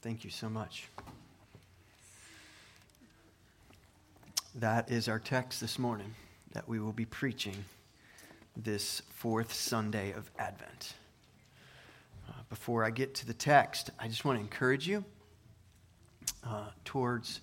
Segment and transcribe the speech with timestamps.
[0.00, 0.88] Thank you so much.
[4.56, 6.14] That is our text this morning
[6.52, 7.64] that we will be preaching
[8.56, 10.94] this fourth Sunday of Advent.
[12.28, 15.04] Uh, before I get to the text, I just want to encourage you
[16.44, 17.40] uh, towards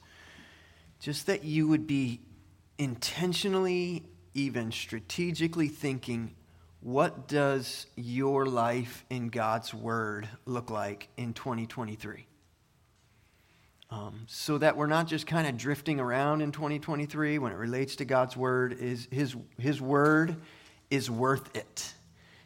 [0.99, 2.19] just that you would be
[2.77, 4.03] intentionally,
[4.33, 6.35] even strategically thinking
[6.85, 12.27] what does your life in God's Word look like in 2023?
[13.89, 17.95] Um, so that we're not just kind of drifting around in 2023 when it relates
[17.95, 18.73] to God's Word.
[18.79, 20.35] Is his, his Word
[20.91, 21.91] is worth it.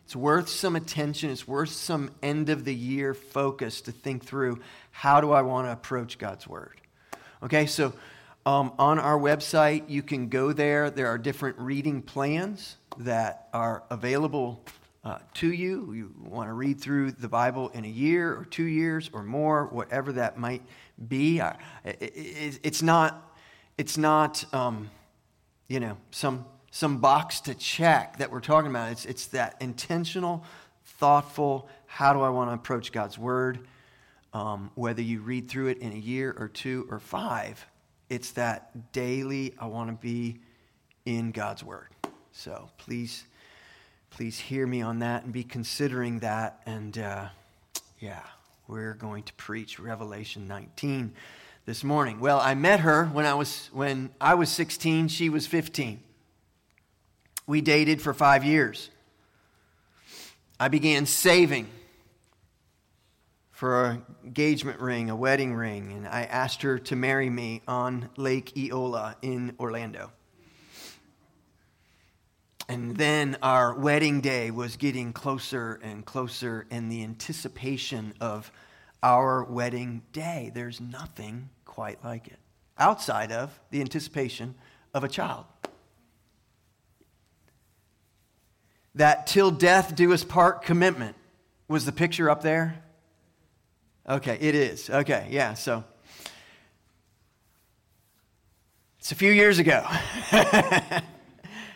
[0.06, 1.32] It's worth some attention.
[1.32, 5.68] It's worth some end of the year focus to think through how do I want
[5.68, 6.80] to approach God's Word?
[7.44, 7.92] Okay, so
[8.50, 10.90] um, on our website, you can go there.
[10.90, 14.64] There are different reading plans that are available
[15.04, 15.94] uh, to you.
[15.94, 19.68] You want to read through the Bible in a year or two years or more,
[19.68, 20.64] whatever that might
[21.08, 21.38] be.
[21.38, 21.58] It,
[22.02, 23.36] it, it's not,
[23.78, 24.90] it's not um,
[25.68, 28.92] you know, some, some box to check that we're talking about.
[28.92, 30.44] It's, it's that intentional,
[30.84, 33.60] thoughtful, how do I want to approach God's Word?
[34.34, 37.64] Um, whether you read through it in a year or two or five,
[38.10, 40.40] it's that daily, I want to be
[41.06, 41.90] in God's Word.
[42.32, 43.26] So please,
[44.10, 46.62] please hear me on that and be considering that.
[46.66, 47.28] And uh,
[48.00, 48.24] yeah,
[48.68, 51.14] we're going to preach Revelation 19
[51.66, 52.20] this morning.
[52.20, 56.02] Well, I met her when I was when I was 16, she was 15.
[57.46, 58.90] We dated for 5 years.
[60.60, 61.68] I began saving
[63.60, 68.10] for an engagement ring, a wedding ring, and I asked her to marry me on
[68.16, 70.14] Lake Eola in Orlando.
[72.70, 78.50] And then our wedding day was getting closer and closer, and the anticipation of
[79.04, 82.40] our wedding day, there's nothing quite like it
[82.78, 84.56] outside of the anticipation
[84.94, 85.44] of a child.
[88.96, 91.18] That till death do us part commitment
[91.68, 92.86] was the picture up there?
[94.10, 94.90] Okay, it is.
[94.90, 95.84] Okay, yeah, so
[98.98, 99.86] it's a few years ago.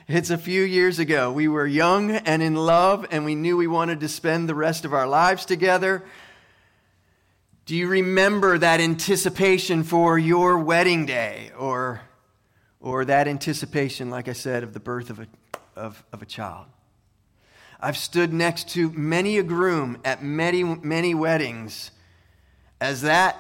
[0.06, 1.32] It's a few years ago.
[1.32, 4.84] We were young and in love, and we knew we wanted to spend the rest
[4.84, 6.04] of our lives together.
[7.66, 12.02] Do you remember that anticipation for your wedding day or,
[12.82, 15.28] or that anticipation, like I said, of the birth of a,
[15.78, 16.66] of, of a child?
[17.80, 21.92] I've stood next to many a groom at many, many weddings
[22.84, 23.38] as that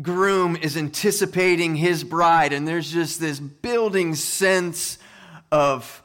[0.00, 4.96] groom is anticipating his bride, and there's just this building sense
[5.50, 6.02] of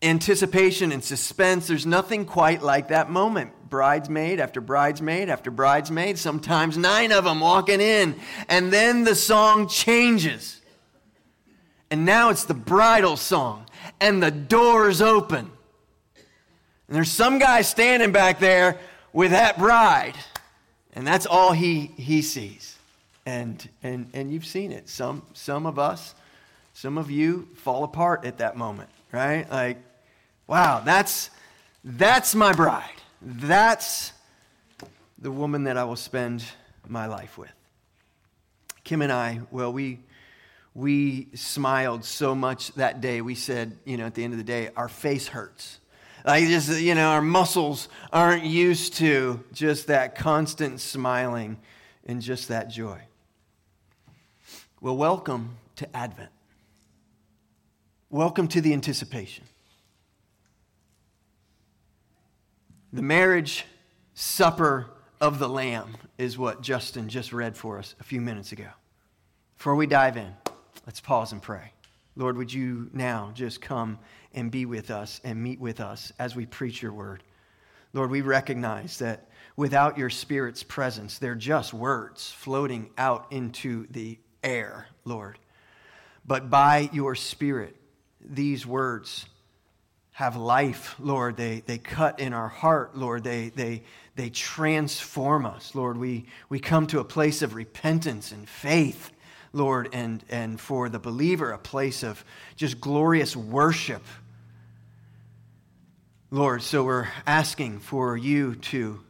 [0.00, 1.66] anticipation and suspense.
[1.66, 3.52] There's nothing quite like that moment.
[3.68, 9.68] Bridesmaid after bridesmaid after bridesmaid, sometimes nine of them walking in, and then the song
[9.68, 10.58] changes.
[11.90, 13.66] And now it's the bridal song,
[14.00, 15.50] and the doors open.
[16.88, 18.78] And there's some guy standing back there
[19.12, 20.14] with that bride,
[20.92, 22.78] and that's all he, he sees.
[23.24, 24.88] And, and, and you've seen it.
[24.88, 26.14] Some, some of us
[26.74, 29.48] some of you fall apart at that moment, right?
[29.50, 29.78] Like,
[30.46, 31.30] wow, that's
[31.84, 32.88] that's my bride.
[33.20, 34.12] That's
[35.18, 36.44] the woman that I will spend
[36.88, 37.52] my life with.
[38.84, 40.00] Kim and I, well, we
[40.74, 43.20] we smiled so much that day.
[43.20, 45.78] We said, you know, at the end of the day, our face hurts.
[46.24, 51.58] Like just, you know, our muscles aren't used to just that constant smiling
[52.06, 53.00] and just that joy.
[54.80, 56.30] Well, welcome to Advent.
[58.08, 59.44] Welcome to the anticipation.
[62.92, 63.64] The marriage
[64.14, 64.90] supper
[65.20, 68.68] of the Lamb is what Justin just read for us a few minutes ago.
[69.56, 70.32] Before we dive in,
[70.86, 71.72] let's pause and pray.
[72.14, 73.98] Lord, would you now just come
[74.34, 77.22] and be with us and meet with us as we preach your word?
[77.92, 84.18] Lord, we recognize that without your Spirit's presence, they're just words floating out into the
[84.42, 85.38] air, Lord.
[86.26, 87.76] But by your Spirit,
[88.20, 89.26] these words
[90.12, 91.36] have life, Lord.
[91.36, 93.24] They, they cut in our heart, Lord.
[93.24, 93.82] They, they,
[94.14, 95.96] they transform us, Lord.
[95.96, 99.10] We, we come to a place of repentance and faith,
[99.52, 102.24] Lord, and, and for the believer, a place of
[102.56, 104.02] just glorious worship.
[106.34, 109.00] Lord, so we're asking for you to,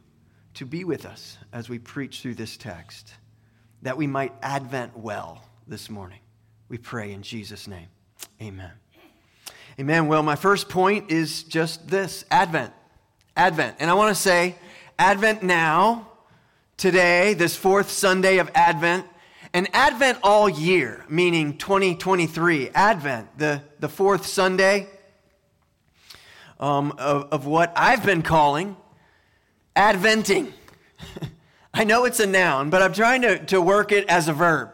[0.55, 3.13] to be with us as we preach through this text,
[3.81, 6.19] that we might advent well this morning.
[6.67, 7.87] We pray in Jesus' name.
[8.41, 8.71] Amen.
[9.79, 10.07] Amen.
[10.09, 12.73] Well, my first point is just this Advent.
[13.37, 13.77] Advent.
[13.79, 14.55] And I want to say,
[14.99, 16.09] Advent now
[16.75, 19.05] today, this fourth Sunday of Advent,
[19.53, 24.89] and Advent all year, meaning 2023, Advent, the, the fourth Sunday
[26.59, 28.77] um, of, of what I've been calling
[29.75, 30.53] Adventing.
[31.73, 34.69] I know it's a noun, but I'm trying to, to work it as a verb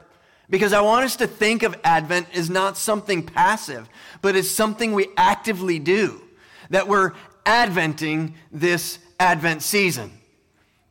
[0.50, 3.88] because I want us to think of Advent as not something passive,
[4.22, 6.22] but as something we actively do,
[6.70, 7.14] that we're
[7.46, 10.12] Adventing this Advent season.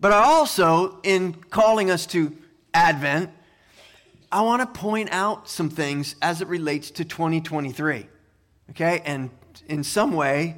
[0.01, 2.37] But I also, in calling us to
[2.73, 3.31] Advent,
[4.33, 8.07] I want to point out some things as it relates to 2023,
[8.71, 9.03] okay?
[9.05, 9.31] And
[9.69, 10.57] in some way,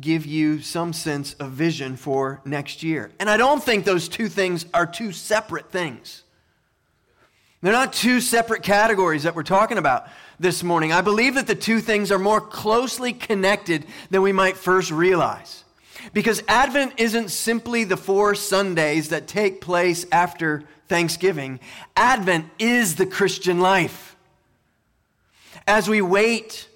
[0.00, 3.10] give you some sense of vision for next year.
[3.18, 6.22] And I don't think those two things are two separate things.
[7.62, 10.08] They're not two separate categories that we're talking about
[10.38, 10.92] this morning.
[10.92, 15.64] I believe that the two things are more closely connected than we might first realize.
[16.12, 21.58] Because Advent isn't simply the four Sundays that take place after Thanksgiving,
[21.96, 24.14] Advent is the Christian life.
[25.66, 26.68] As we wait,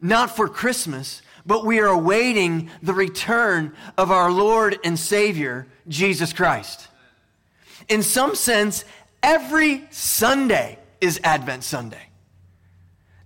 [0.00, 6.34] not for Christmas, but we are awaiting the return of our Lord and Savior, Jesus
[6.34, 6.88] Christ.
[7.88, 8.84] In some sense,
[9.22, 12.02] every Sunday is Advent Sunday.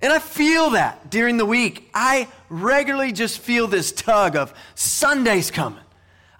[0.00, 1.90] And I feel that during the week.
[1.94, 5.82] I regularly just feel this tug of Sunday's coming.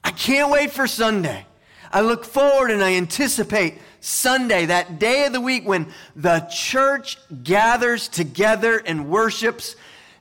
[0.05, 1.47] I can't wait for Sunday.
[1.93, 7.19] I look forward and I anticipate Sunday, that day of the week when the church
[7.43, 9.75] gathers together and worships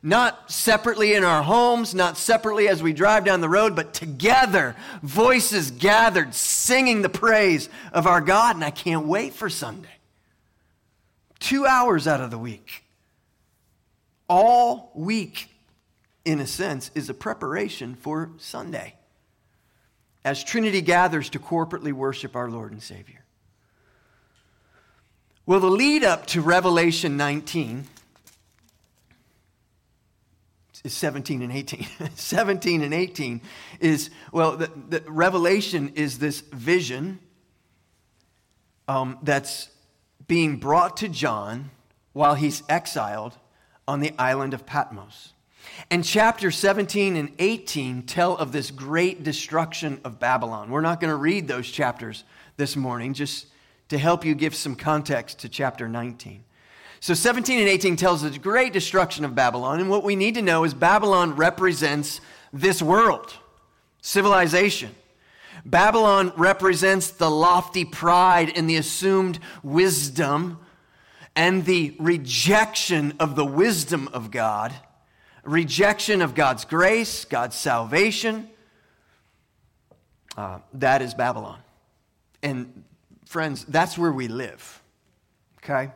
[0.03, 4.75] not separately in our homes, not separately as we drive down the road, but together,
[5.03, 8.55] voices gathered, singing the praise of our God.
[8.55, 9.89] And I can't wait for Sunday.
[11.39, 12.83] Two hours out of the week.
[14.27, 15.49] All week,
[16.25, 18.95] in a sense, is a preparation for Sunday
[20.23, 23.23] as Trinity gathers to corporately worship our Lord and Savior.
[25.45, 27.87] Well, the lead up to Revelation 19
[30.83, 31.87] is 17 and 18.
[32.15, 33.41] 17 and 18
[33.79, 37.19] is, well, the, the Revelation is this vision
[38.87, 39.69] um, that's
[40.27, 41.71] being brought to John
[42.13, 43.37] while he's exiled
[43.87, 45.33] on the island of Patmos.
[45.89, 50.69] And chapter 17 and 18 tell of this great destruction of Babylon.
[50.69, 52.23] We're not going to read those chapters
[52.57, 53.47] this morning, just
[53.89, 56.43] to help you give some context to chapter 19.
[57.01, 59.79] So 17 and 18 tells the great destruction of Babylon.
[59.79, 62.21] And what we need to know is Babylon represents
[62.53, 63.33] this world,
[64.01, 64.95] civilization.
[65.65, 70.59] Babylon represents the lofty pride and the assumed wisdom
[71.35, 74.71] and the rejection of the wisdom of God,
[75.43, 78.47] rejection of God's grace, God's salvation.
[80.37, 81.59] Uh, that is Babylon.
[82.43, 82.83] And
[83.25, 84.83] friends, that's where we live.
[85.63, 85.91] Okay?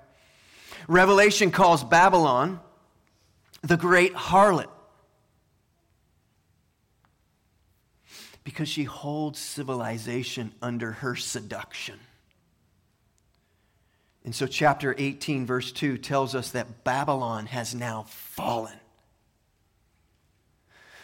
[0.88, 2.60] Revelation calls Babylon
[3.62, 4.70] the great harlot
[8.44, 12.00] because she holds civilization under her seduction.
[14.24, 18.74] And so, chapter 18, verse 2 tells us that Babylon has now fallen.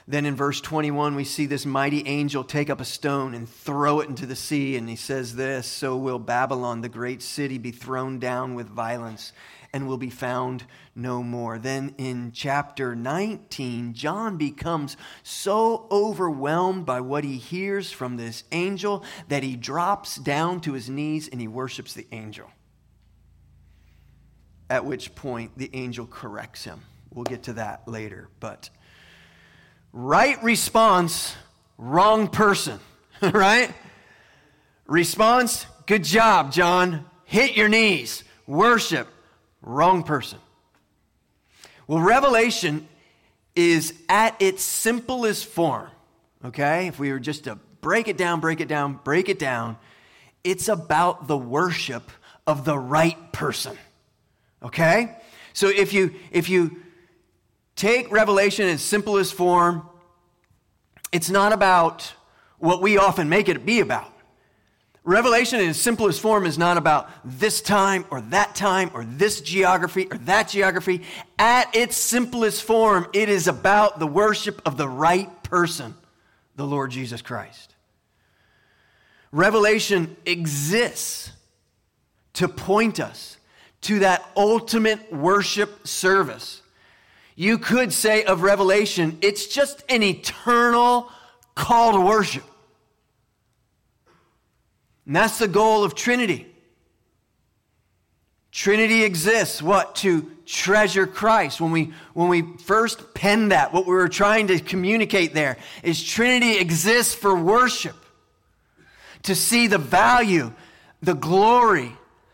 [0.07, 4.00] Then in verse 21, we see this mighty angel take up a stone and throw
[4.00, 4.75] it into the sea.
[4.75, 9.33] And he says this So will Babylon, the great city, be thrown down with violence
[9.73, 11.57] and will be found no more.
[11.57, 19.04] Then in chapter 19, John becomes so overwhelmed by what he hears from this angel
[19.30, 22.49] that he drops down to his knees and he worships the angel.
[24.69, 26.81] At which point the angel corrects him.
[27.13, 28.30] We'll get to that later.
[28.40, 28.69] But
[29.92, 31.35] right response,
[31.78, 32.80] wrong person,
[33.21, 33.73] right?
[34.85, 37.06] Response, good job, John.
[37.25, 39.07] Hit your knees, worship.
[39.61, 40.39] Wrong person.
[41.87, 42.87] Well, Revelation
[43.56, 45.89] is at its simplest form,
[46.45, 46.87] okay?
[46.87, 49.77] If we were just to break it down, break it down, break it down,
[50.44, 52.09] it's about the worship
[52.47, 53.77] of the right person,
[54.63, 55.18] okay?
[55.53, 56.77] So if you, if you
[57.75, 59.87] take Revelation in its simplest form,
[61.11, 62.13] it's not about
[62.57, 64.11] what we often make it be about.
[65.03, 69.41] Revelation in its simplest form is not about this time or that time or this
[69.41, 71.01] geography or that geography.
[71.39, 75.95] At its simplest form, it is about the worship of the right person,
[76.55, 77.73] the Lord Jesus Christ.
[79.31, 81.31] Revelation exists
[82.33, 83.37] to point us
[83.81, 86.61] to that ultimate worship service.
[87.35, 91.09] You could say of Revelation, it's just an eternal
[91.55, 92.43] call to worship.
[95.05, 96.47] And that's the goal of Trinity.
[98.51, 99.95] Trinity exists, what?
[99.97, 101.61] To treasure Christ.
[101.61, 106.03] When we, when we first penned that, what we were trying to communicate there is
[106.03, 107.95] Trinity exists for worship.
[109.23, 110.51] To see the value,
[111.01, 111.93] the glory,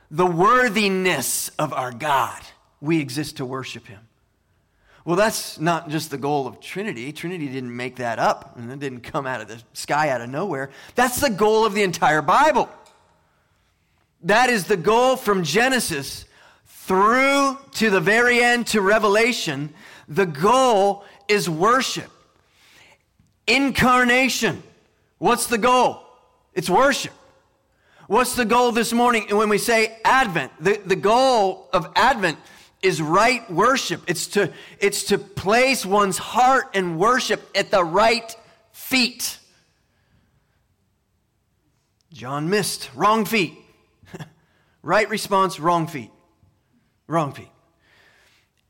[0.10, 2.42] the worthiness of our God.
[2.82, 4.07] We exist to worship Him.
[5.08, 7.14] Well, that's not just the goal of Trinity.
[7.14, 10.30] Trinity didn't make that up, and it didn't come out of the sky out of
[10.30, 10.70] nowhere.
[10.96, 12.68] That's the goal of the entire Bible.
[14.24, 16.26] That is the goal from Genesis
[16.66, 19.74] through to the very end to Revelation.
[20.10, 22.12] The goal is worship.
[23.48, 24.62] Incarnation.
[25.20, 26.04] What's the goal?
[26.54, 27.14] It's worship.
[28.08, 29.28] What's the goal this morning?
[29.30, 32.38] And when we say Advent, the, the goal of Advent
[32.82, 34.02] is right worship.
[34.08, 38.36] It's to, it's to place one's heart and worship at the right
[38.72, 39.40] feet.
[42.14, 42.90] John missed.
[42.96, 43.54] Wrong feet.
[44.84, 46.12] Right response, wrong feet.
[47.08, 47.50] Wrong feet.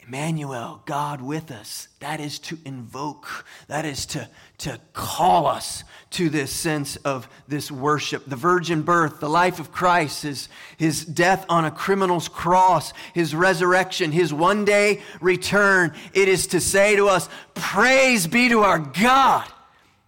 [0.07, 1.89] Emmanuel, God with us.
[1.99, 7.69] That is to invoke, that is to, to call us to this sense of this
[7.69, 8.25] worship.
[8.25, 13.35] The virgin birth, the life of Christ, his, his death on a criminal's cross, his
[13.35, 15.93] resurrection, his one day return.
[16.13, 19.47] It is to say to us, Praise be to our God.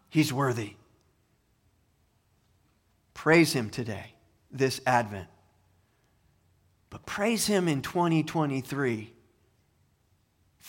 [0.09, 0.75] He's worthy.
[3.13, 4.13] Praise him today,
[4.49, 5.27] this Advent.
[6.89, 9.13] But praise Him in 2023,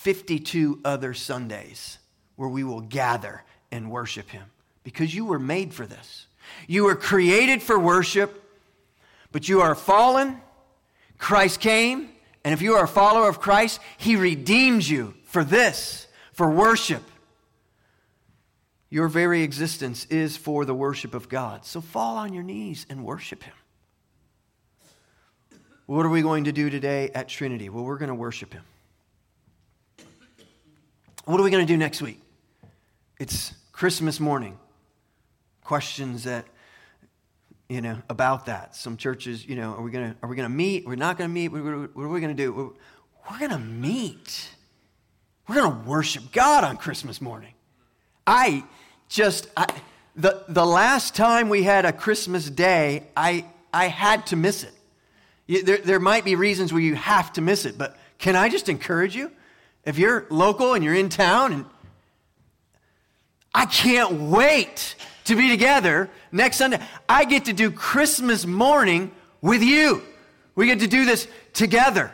[0.00, 1.98] 52 other Sundays
[2.36, 4.44] where we will gather and worship Him
[4.82, 6.26] because you were made for this.
[6.66, 8.42] You were created for worship,
[9.30, 10.40] but you are fallen.
[11.18, 12.08] Christ came,
[12.44, 17.02] and if you are a follower of Christ, He redeemed you for this, for worship.
[18.88, 21.66] Your very existence is for the worship of God.
[21.66, 23.54] So fall on your knees and worship Him.
[25.84, 27.68] What are we going to do today at Trinity?
[27.68, 28.62] Well, we're going to worship Him.
[31.24, 32.18] What are we going to do next week?
[33.18, 34.58] It's Christmas morning.
[35.62, 36.46] Questions that,
[37.68, 38.74] you know, about that.
[38.74, 40.86] Some churches, you know, are we going to, are we going to meet?
[40.86, 41.48] We're not going to meet.
[41.48, 42.74] What are we going to do?
[43.30, 44.48] We're going to meet.
[45.46, 47.52] We're going to worship God on Christmas morning.
[48.26, 48.64] I
[49.08, 49.66] just, I,
[50.16, 55.66] the, the last time we had a Christmas day, I, I had to miss it.
[55.66, 58.68] There, there might be reasons where you have to miss it, but can I just
[58.70, 59.30] encourage you?
[59.84, 61.64] If you're local and you're in town, and
[63.54, 64.94] I can't wait
[65.24, 66.80] to be together next Sunday.
[67.08, 69.10] I get to do Christmas morning
[69.40, 70.02] with you.
[70.54, 72.12] We get to do this together.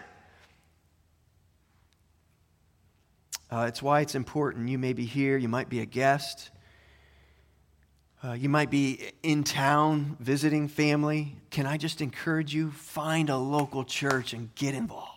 [3.51, 4.69] Uh, it's why it's important.
[4.69, 6.51] You may be here, you might be a guest.
[8.25, 11.37] Uh, you might be in town visiting family.
[11.51, 12.71] Can I just encourage you?
[12.71, 15.16] Find a local church and get involved.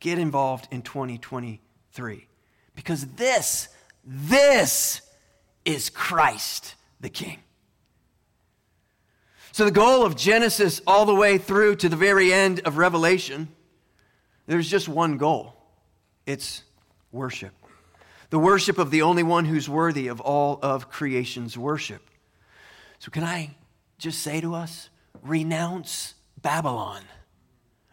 [0.00, 2.26] Get involved in 2023.
[2.74, 3.68] Because this,
[4.04, 5.02] this
[5.64, 7.38] is Christ the King.
[9.52, 13.48] So, the goal of Genesis all the way through to the very end of Revelation,
[14.46, 15.54] there's just one goal
[16.26, 16.62] it's
[17.10, 17.52] worship
[18.30, 22.08] the worship of the only one who's worthy of all of creation's worship.
[23.00, 23.56] So, can I
[23.98, 24.88] just say to us,
[25.22, 27.02] renounce Babylon?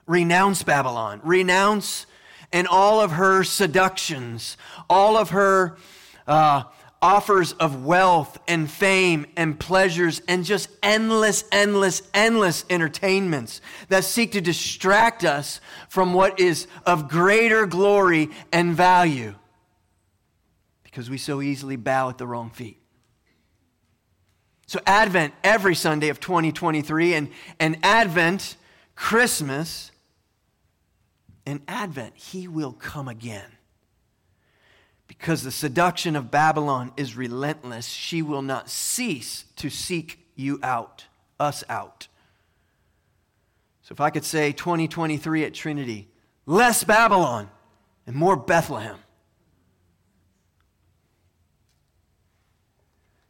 [0.08, 1.22] Renounce Babylon.
[1.24, 2.08] Renounce
[2.52, 4.58] and all of her seductions,
[4.90, 5.78] all of her
[6.26, 6.64] uh,
[7.02, 14.32] offers of wealth and fame and pleasures and just endless, endless, endless entertainments that seek
[14.32, 19.36] to distract us from what is of greater glory and value
[20.84, 22.82] because we so easily bow at the wrong feet.
[24.66, 28.58] So, Advent every Sunday of 2023, and, and Advent,
[28.96, 29.92] Christmas,
[31.48, 33.50] and Advent, He will come again.
[35.08, 41.06] Because the seduction of Babylon is relentless, she will not cease to seek you out,
[41.40, 42.10] us out.
[43.82, 46.10] So, if I could say 2023 at Trinity,
[46.46, 47.50] less Babylon
[48.06, 48.98] and more Bethlehem.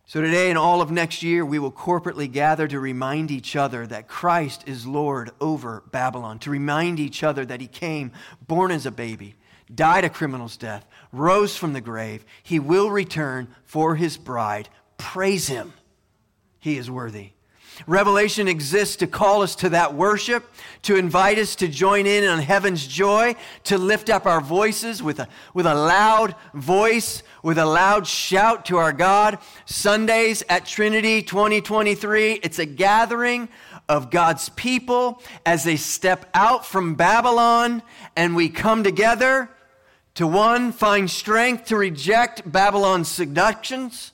[0.10, 3.86] So, today and all of next year, we will corporately gather to remind each other
[3.88, 8.14] that Christ is Lord over Babylon, to remind each other that He came
[8.48, 9.36] born as a baby,
[9.76, 12.24] died a criminal's death, rose from the grave.
[12.42, 14.70] He will return for His bride.
[14.98, 15.74] Praise Him.
[16.62, 17.32] He is worthy.
[17.86, 20.50] Revelation exists to call us to that worship,
[20.84, 23.36] to invite us to join in on heaven's joy,
[23.66, 28.66] to lift up our voices with a, with a loud voice, with a loud shout
[28.66, 29.38] to our God.
[29.64, 33.48] Sundays at Trinity 2023, it's a gathering
[33.88, 37.84] of God's people as they step out from Babylon
[38.18, 39.50] and we come together
[40.16, 44.12] to one, find strength to reject Babylon's seductions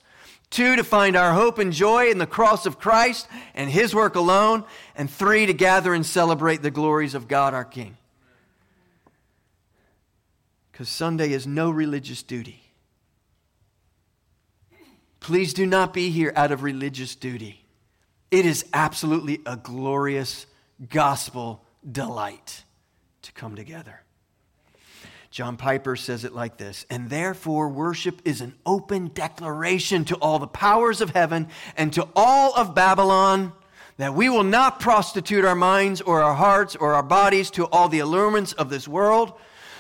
[0.52, 4.14] Two, to find our hope and joy in the cross of Christ and his work
[4.14, 4.66] alone.
[4.96, 7.98] And three, to gather and celebrate the glories of God our King.
[10.72, 12.63] Because Sunday is no religious duty.
[15.24, 17.64] Please do not be here out of religious duty.
[18.30, 20.46] It is absolutely a glorious
[20.90, 22.66] gospel delight
[23.22, 24.02] to come together.
[25.32, 30.40] John Piper says it like this And therefore, worship is an open declaration to all
[30.40, 33.54] the powers of heaven and to all of Babylon
[33.96, 37.88] that we will not prostitute our minds or our hearts or our bodies to all
[37.88, 39.32] the allurements of this world.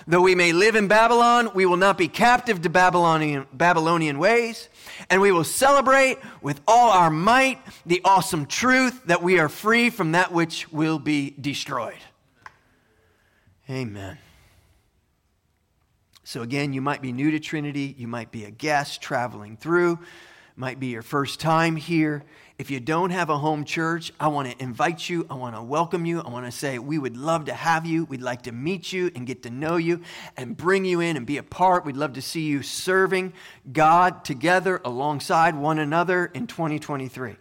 [0.08, 4.70] Though we may live in Babylon, we will not be captive to Babylonian, Babylonian ways,
[5.10, 9.90] and we will celebrate with all our might the awesome truth that we are free
[9.90, 11.98] from that which will be destroyed.
[13.70, 14.18] Amen.
[16.26, 20.00] So, again, you might be new to Trinity, you might be a guest traveling through,
[20.56, 22.24] might be your first time here.
[22.60, 25.62] If you don't have a home church, I want to invite you, I want to
[25.64, 28.06] welcome you, I want to say we would love to have you.
[28.06, 30.02] We'd like to meet you and get to know you
[30.38, 31.84] and bring you in and be a part.
[31.84, 33.34] We'd love to see you serving
[33.72, 37.36] God together alongside one another in 2023.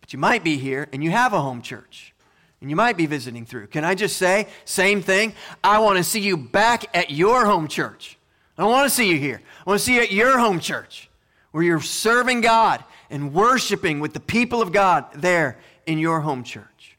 [0.00, 2.12] But you might be here and you have a home church
[2.60, 3.68] and you might be visiting through.
[3.68, 5.34] Can I just say, same thing?
[5.62, 8.18] I want to see you back at your home church.
[8.58, 9.40] I want to see you here.
[9.64, 11.09] I want to see you at your home church
[11.52, 16.44] where you're serving God and worshiping with the people of God there in your home
[16.44, 16.96] church.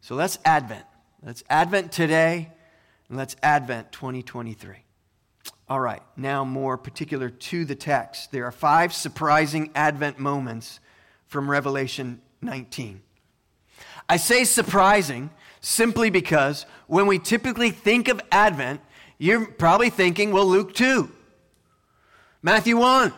[0.00, 0.84] So let's Advent.
[1.22, 2.50] Let's Advent today
[3.08, 4.76] and let's Advent 2023.
[5.68, 8.32] All right, now more particular to the text.
[8.32, 10.80] There are five surprising Advent moments
[11.28, 13.00] from Revelation 19.
[14.08, 18.80] I say surprising simply because when we typically think of Advent,
[19.18, 21.08] you're probably thinking, well, Luke 2,
[22.42, 23.12] Matthew 1,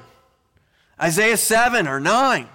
[1.04, 2.48] Isaiah 7 or 9.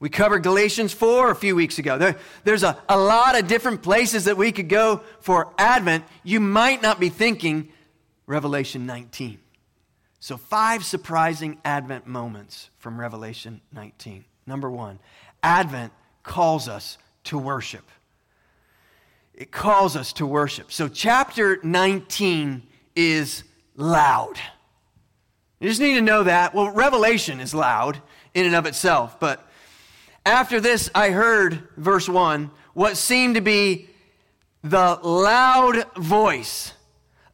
[0.00, 1.96] We covered Galatians 4 a few weeks ago.
[1.98, 6.04] There, there's a, a lot of different places that we could go for Advent.
[6.24, 7.68] You might not be thinking
[8.26, 9.38] Revelation 19.
[10.18, 14.24] So, five surprising Advent moments from Revelation 19.
[14.44, 14.98] Number one,
[15.44, 15.92] Advent
[16.24, 17.88] calls us to worship.
[19.32, 20.72] It calls us to worship.
[20.72, 22.64] So, chapter 19
[22.96, 23.44] is
[23.76, 24.40] loud.
[25.60, 26.54] You just need to know that.
[26.54, 28.00] Well, Revelation is loud
[28.34, 29.46] in and of itself, but
[30.24, 33.88] after this, I heard, verse 1, what seemed to be
[34.62, 36.72] the loud voice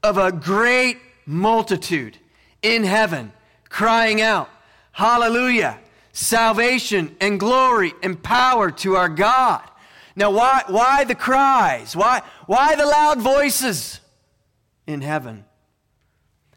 [0.02, 2.18] of a great multitude
[2.62, 3.32] in heaven
[3.68, 4.48] crying out,
[4.92, 5.78] Hallelujah!
[6.16, 9.62] salvation and glory and power to our God.
[10.16, 11.94] Now, why, why the cries?
[11.94, 14.00] Why, why the loud voices
[14.86, 15.44] in heaven?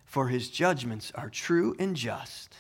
[0.10, 2.56] For his judgments are true and just.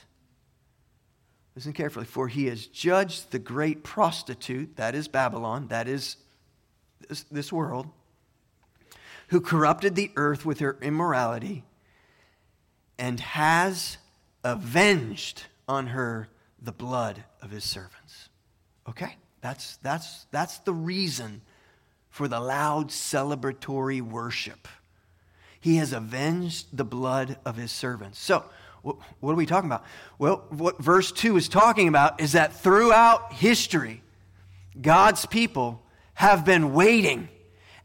[1.55, 2.05] Listen carefully.
[2.05, 6.17] For he has judged the great prostitute, that is Babylon, that is
[7.07, 7.87] this, this world,
[9.29, 11.63] who corrupted the earth with her immorality
[12.99, 13.97] and has
[14.43, 16.29] avenged on her
[16.61, 18.29] the blood of his servants.
[18.87, 19.15] Okay?
[19.41, 21.41] That's, that's, that's the reason
[22.11, 24.67] for the loud celebratory worship.
[25.59, 28.19] He has avenged the blood of his servants.
[28.19, 28.45] So,
[28.81, 29.83] what are we talking about?
[30.17, 34.01] Well, what verse 2 is talking about is that throughout history,
[34.79, 37.27] God's people have been waiting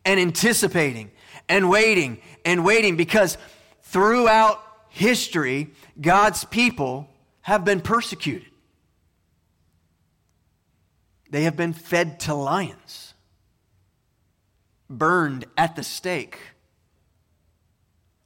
[0.04, 1.10] and anticipating
[1.48, 3.38] and waiting and waiting because
[3.82, 7.08] throughout history, God's people
[7.40, 8.48] have been persecuted.
[11.30, 13.14] They have been fed to lions,
[14.88, 16.38] burned at the stake,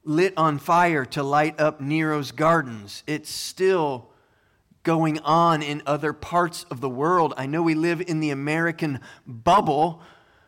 [0.09, 3.03] lit on fire to light up Nero's gardens.
[3.05, 4.09] It's still
[4.81, 7.35] going on in other parts of the world.
[7.37, 10.01] I know we live in the American bubble,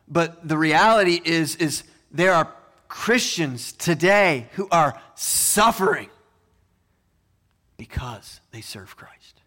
[0.07, 2.51] but the reality is, is there are
[2.87, 6.09] Christians today who are suffering
[7.77, 9.41] because they serve Christ.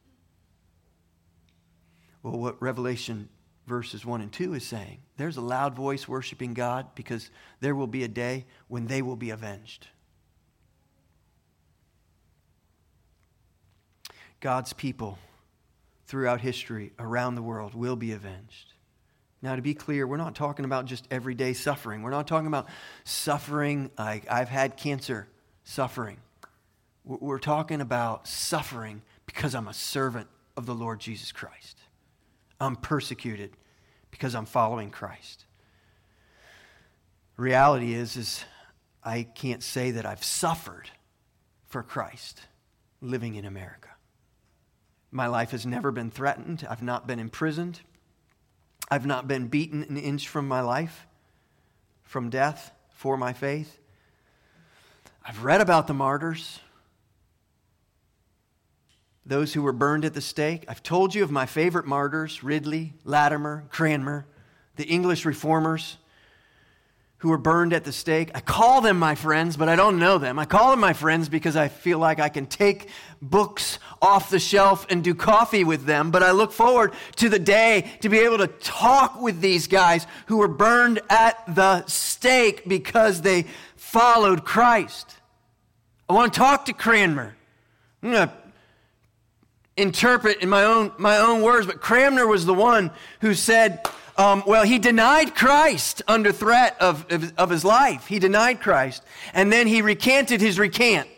[2.22, 3.28] Well, what Revelation
[3.66, 7.88] verses 1 and 2 is saying there's a loud voice worshiping God because there will
[7.88, 9.88] be a day when they will be avenged.
[14.44, 15.18] God's people
[16.06, 18.74] throughout history around the world will be avenged.
[19.40, 22.02] Now, to be clear, we're not talking about just everyday suffering.
[22.02, 22.66] We're not talking about
[23.04, 25.28] suffering like I've had cancer
[25.64, 26.18] suffering.
[27.06, 30.28] We're talking about suffering because I'm a servant
[30.58, 31.78] of the Lord Jesus Christ.
[32.60, 33.52] I'm persecuted
[34.10, 35.46] because I'm following Christ.
[37.38, 38.44] Reality is, is
[39.02, 40.90] I can't say that I've suffered
[41.66, 42.42] for Christ
[43.00, 43.88] living in America.
[45.14, 46.66] My life has never been threatened.
[46.68, 47.82] I've not been imprisoned.
[48.90, 51.06] I've not been beaten an inch from my life,
[52.02, 53.78] from death, for my faith.
[55.24, 56.58] I've read about the martyrs,
[59.24, 60.64] those who were burned at the stake.
[60.66, 64.26] I've told you of my favorite martyrs Ridley, Latimer, Cranmer,
[64.74, 65.96] the English reformers
[67.24, 68.30] who were burned at the stake.
[68.34, 70.38] I call them my friends, but I don't know them.
[70.38, 72.90] I call them my friends because I feel like I can take
[73.22, 76.10] books off the shelf and do coffee with them.
[76.10, 80.06] But I look forward to the day to be able to talk with these guys
[80.26, 85.16] who were burned at the stake because they followed Christ.
[86.06, 87.34] I want to talk to Cranmer.
[88.02, 88.34] I'm going to
[89.78, 92.90] interpret in my own, my own words, but Cranmer was the one
[93.22, 93.80] who said,
[94.16, 98.06] um, well, he denied Christ under threat of, of, of his life.
[98.06, 99.02] He denied Christ.
[99.32, 101.08] And then he recanted his recant.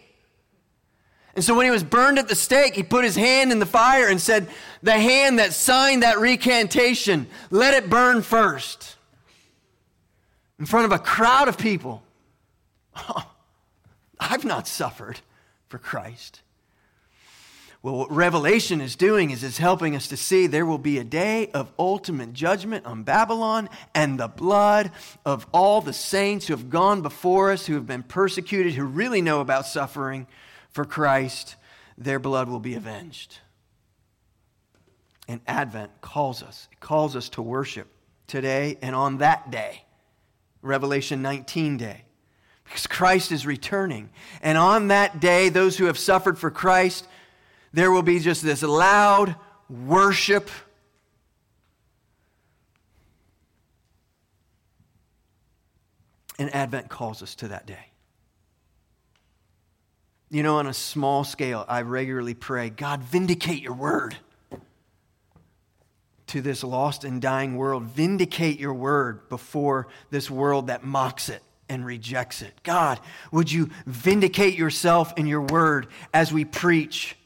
[1.35, 3.67] And so when he was burned at the stake, he put his hand in the
[3.67, 4.49] fire and said,
[4.83, 8.97] The hand that signed that recantation, let it burn first.
[10.59, 12.03] In front of a crowd of people.
[12.97, 13.31] Oh,
[14.21, 15.21] I've not suffered
[15.69, 16.41] for Christ.
[17.87, 21.05] Well, what Revelation is doing is it's helping us to see there will be a
[21.05, 24.90] day of ultimate judgment on Babylon and the blood
[25.25, 29.22] of all the saints who have gone before us, who have been persecuted, who really
[29.22, 30.27] know about suffering
[30.70, 31.55] for Christ.
[31.96, 33.38] Their blood will be avenged.
[35.29, 37.87] And Advent calls us, it calls us to worship
[38.27, 39.85] today and on that day,
[40.61, 42.03] Revelation 19 day
[42.64, 44.11] because Christ is returning.
[44.42, 47.07] And on that day, those who have suffered for Christ
[47.77, 49.37] there will be just this loud
[49.69, 50.49] worship.
[56.39, 57.91] And Advent calls us to that day.
[60.31, 64.17] You know, on a small scale, I regularly pray, God, vindicate your word
[66.29, 67.83] to this lost and dying world.
[67.83, 72.55] Vindicate your word before this world that mocks it and rejects it.
[72.62, 73.01] God,
[73.33, 77.19] would you vindicate yourself in your word as we preach?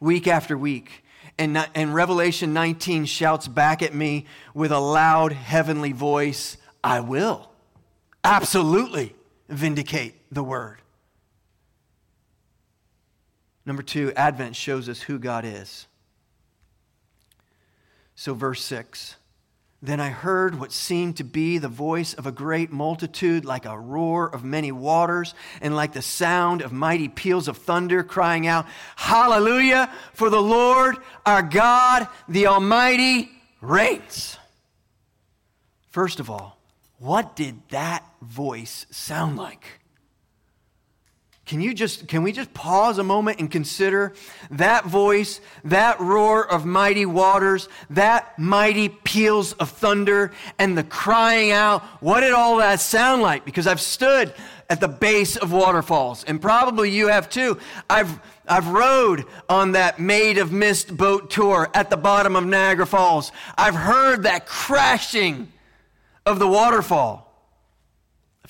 [0.00, 1.04] Week after week.
[1.38, 7.50] And, and Revelation 19 shouts back at me with a loud heavenly voice I will
[8.24, 9.14] absolutely
[9.48, 10.78] vindicate the word.
[13.66, 15.86] Number two, Advent shows us who God is.
[18.14, 19.16] So, verse 6
[19.82, 23.78] then I heard what seemed to be the voice of a great multitude, like a
[23.78, 28.66] roar of many waters, and like the sound of mighty peals of thunder, crying out,
[28.96, 29.90] Hallelujah!
[30.12, 33.30] For the Lord our God, the Almighty,
[33.62, 34.36] reigns.
[35.88, 36.58] First of all,
[36.98, 39.79] what did that voice sound like?
[41.50, 44.12] Can you just can we just pause a moment and consider
[44.52, 51.50] that voice, that roar of mighty waters, that mighty peals of thunder and the crying
[51.50, 51.82] out?
[52.00, 53.44] What did all that sound like?
[53.44, 54.32] Because I've stood
[54.68, 57.58] at the base of waterfalls and probably you have too.
[57.90, 62.86] I've I've rode on that Maid of Mist boat tour at the bottom of Niagara
[62.86, 63.32] Falls.
[63.58, 65.48] I've heard that crashing
[66.24, 67.29] of the waterfall.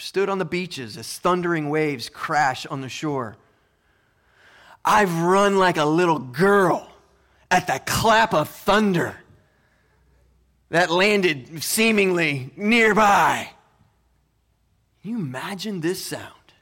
[0.01, 3.37] I've stood on the beaches as thundering waves crash on the shore.
[4.83, 6.91] I've run like a little girl
[7.51, 9.19] at the clap of thunder
[10.71, 13.51] that landed seemingly nearby.
[15.03, 16.55] Can you imagine this sound?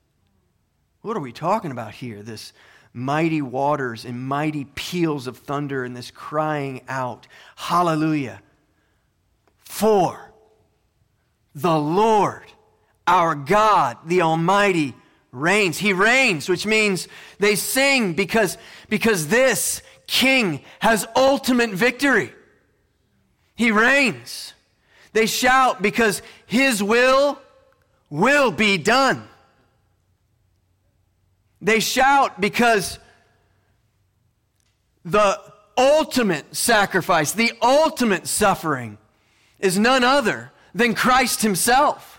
[1.03, 2.25] What are we talking about here?
[2.25, 2.53] This
[2.93, 8.43] mighty waters and mighty peals of thunder and this crying out, Hallelujah.
[9.61, 10.33] For
[11.55, 12.43] the Lord
[13.09, 14.95] our God, the Almighty,
[15.33, 15.79] reigns.
[15.79, 22.33] He reigns, which means they sing because, because this king has ultimate victory.
[23.57, 24.55] He reigns.
[25.13, 27.41] They shout because his will
[28.11, 29.27] will be done.
[31.61, 32.99] They shout because
[35.05, 35.41] the
[35.77, 38.99] ultimate sacrifice, the ultimate suffering
[39.59, 42.18] is none other than Christ himself.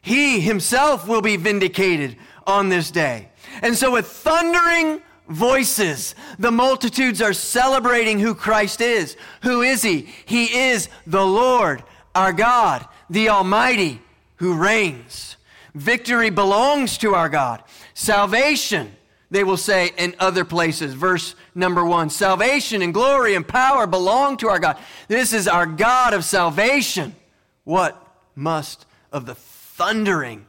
[0.00, 3.28] He himself will be vindicated on this day.
[3.62, 6.14] And so, with thundering voices.
[6.38, 9.16] The multitudes are celebrating who Christ is.
[9.42, 10.08] Who is He?
[10.26, 11.82] He is the Lord,
[12.14, 14.02] our God, the Almighty,
[14.36, 15.36] who reigns.
[15.74, 17.62] Victory belongs to our God.
[17.94, 18.90] Salvation,
[19.30, 20.94] they will say in other places.
[20.94, 24.78] Verse number one Salvation and glory and power belong to our God.
[25.06, 27.14] This is our God of salvation.
[27.62, 29.36] What must of the
[29.80, 30.44] thundering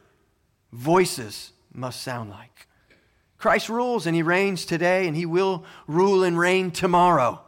[0.72, 2.66] voices must sound like?
[3.38, 7.40] Christ rules and he reigns today, and he will rule and reign tomorrow.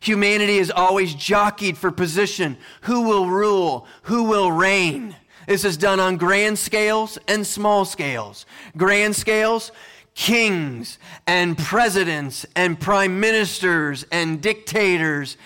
[0.00, 2.56] Humanity is always jockeyed for position.
[2.82, 3.86] Who will rule?
[4.04, 5.14] Who will reign?
[5.46, 8.46] This is done on grand scales and small scales.
[8.74, 9.70] Grand scales,
[10.14, 15.36] kings and presidents and prime ministers and dictators.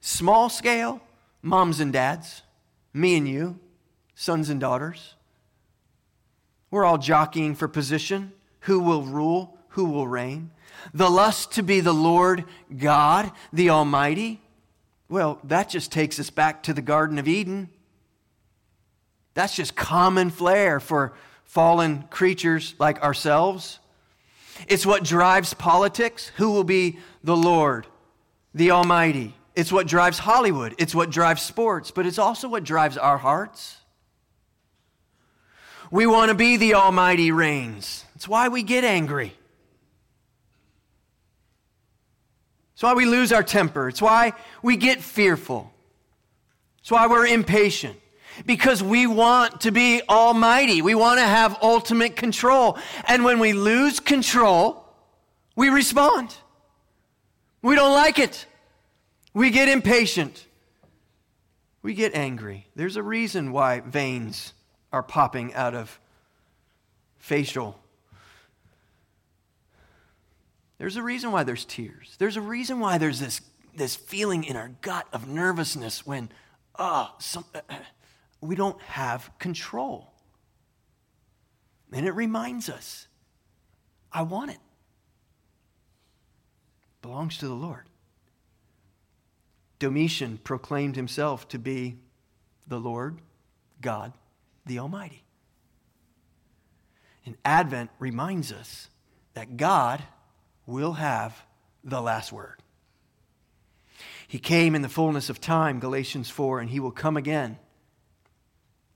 [0.00, 1.00] Small scale,
[1.42, 2.42] moms and dads,
[2.94, 3.58] me and you,
[4.14, 5.15] sons and daughters.
[6.76, 10.50] We're all jockeying for position who will rule, who will reign.
[10.92, 12.44] The lust to be the Lord
[12.76, 14.42] God, the Almighty.
[15.08, 17.70] Well, that just takes us back to the Garden of Eden.
[19.32, 23.78] That's just common flair for fallen creatures like ourselves.
[24.68, 26.30] It's what drives politics.
[26.36, 27.86] Who will be the Lord,
[28.52, 29.34] the Almighty?
[29.54, 30.74] It's what drives Hollywood.
[30.76, 33.78] It's what drives sports, but it's also what drives our hearts.
[35.90, 38.04] We want to be the Almighty reigns.
[38.14, 39.34] That's why we get angry.
[42.74, 43.88] It's why we lose our temper.
[43.88, 45.72] It's why we get fearful.
[46.80, 47.98] It's why we're impatient.
[48.44, 50.82] Because we want to be almighty.
[50.82, 52.78] We want to have ultimate control.
[53.08, 54.84] And when we lose control,
[55.54, 56.34] we respond.
[57.62, 58.44] We don't like it.
[59.32, 60.46] We get impatient.
[61.82, 62.66] We get angry.
[62.76, 64.52] There's a reason why veins
[64.96, 66.00] are popping out of
[67.18, 67.78] facial
[70.78, 72.16] there's a reason why there's tears.
[72.18, 73.40] There's a reason why there's this,
[73.74, 76.28] this feeling in our gut of nervousness when,
[76.78, 77.60] oh, some, uh,
[78.40, 80.12] we don't have control.
[81.92, 83.08] And it reminds us
[84.12, 84.58] I want it.
[87.02, 87.84] Belongs to the Lord.
[89.78, 91.96] Domitian proclaimed himself to be
[92.66, 93.18] the Lord
[93.80, 94.12] God,
[94.66, 95.22] the Almighty.
[97.24, 98.88] And Advent reminds us
[99.34, 100.02] that God
[100.66, 101.44] will have
[101.82, 102.62] the last word.
[104.28, 107.58] He came in the fullness of time, Galatians 4, and he will come again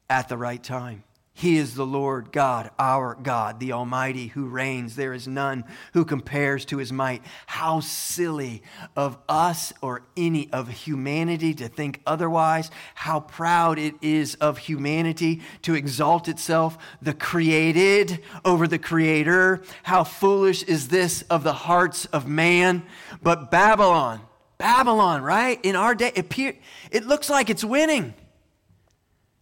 [0.09, 1.05] at the right time.
[1.41, 4.95] He is the Lord God, our God, the Almighty, who reigns.
[4.95, 7.23] There is none who compares to his might.
[7.47, 8.63] How silly
[8.95, 12.71] of us or any of humanity to think otherwise.
[12.95, 19.63] How proud it is of humanity to exalt itself, the created over the creator.
[19.83, 22.83] How foolish is this of the hearts of man.
[23.23, 24.21] But Babylon,
[24.59, 25.59] Babylon, right?
[25.63, 26.59] In our day, it,
[26.91, 28.13] it looks like it's winning.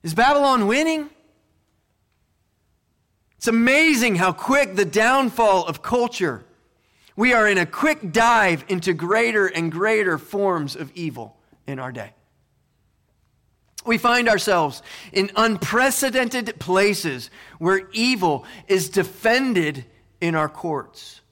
[0.04, 1.10] Is Babylon winning?
[3.48, 6.44] It's amazing how quick the downfall of culture.
[7.16, 11.34] We are in a quick dive into greater and greater forms of evil
[11.66, 12.12] in our day.
[13.86, 14.82] We find ourselves
[15.14, 19.86] in unprecedented places where evil is defended
[20.20, 21.22] in our courts.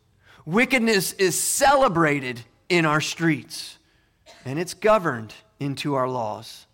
[0.47, 3.77] Wickedness is celebrated in our streets,
[4.47, 6.65] and it's governed into our laws.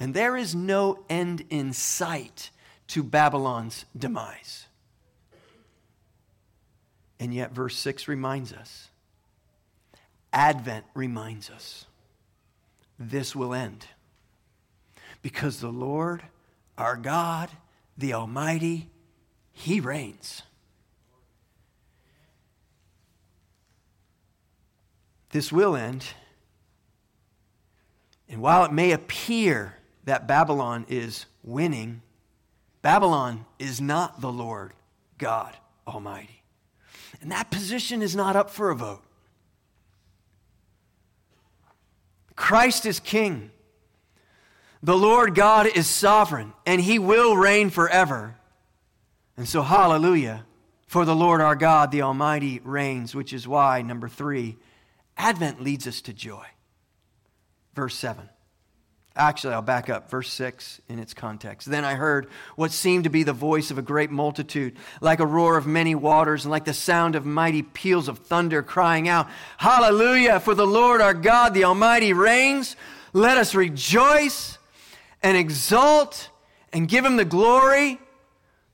[0.00, 2.50] And there is no end in sight
[2.88, 4.66] to Babylon's demise.
[7.18, 8.88] And yet, verse 6 reminds us,
[10.32, 11.86] Advent reminds us,
[12.98, 13.86] this will end.
[15.22, 16.22] Because the Lord,
[16.76, 17.50] our God,
[17.96, 18.90] the Almighty,
[19.52, 20.42] He reigns.
[25.30, 26.04] This will end.
[28.28, 32.02] And while it may appear that Babylon is winning,
[32.86, 34.72] Babylon is not the Lord
[35.18, 35.56] God
[35.88, 36.44] Almighty.
[37.20, 39.02] And that position is not up for a vote.
[42.36, 43.50] Christ is king.
[44.84, 48.36] The Lord God is sovereign, and he will reign forever.
[49.36, 50.46] And so, hallelujah,
[50.86, 54.58] for the Lord our God, the Almighty, reigns, which is why, number three,
[55.16, 56.46] Advent leads us to joy.
[57.74, 58.28] Verse 7.
[59.16, 61.70] Actually, I'll back up, verse 6 in its context.
[61.70, 65.26] Then I heard what seemed to be the voice of a great multitude, like a
[65.26, 69.28] roar of many waters, and like the sound of mighty peals of thunder, crying out,
[69.56, 72.76] Hallelujah, for the Lord our God, the Almighty, reigns.
[73.14, 74.58] Let us rejoice
[75.22, 76.28] and exult
[76.70, 77.98] and give him the glory,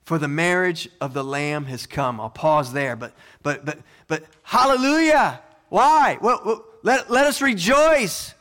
[0.05, 2.21] for the marriage of the Lamb has come.
[2.21, 3.79] I'll pause there, but, but, but,
[4.09, 5.41] but hallelujah.
[5.69, 6.19] Why?
[6.21, 8.35] Well, let, let us rejoice.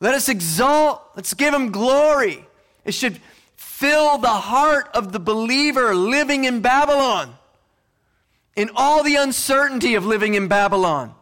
[0.00, 1.02] Let us exalt.
[1.16, 2.46] Let's give him glory.
[2.84, 3.20] It should
[3.56, 7.34] fill the heart of the believer living in Babylon,
[8.54, 11.14] in all the uncertainty of living in Babylon.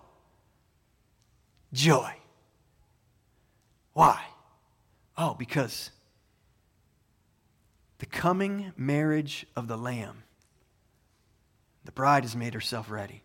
[1.73, 2.15] Joy.
[3.93, 4.21] Why?
[5.17, 5.91] Oh, because
[7.99, 10.25] the coming marriage of the Lamb,
[11.85, 13.23] the bride has made herself ready.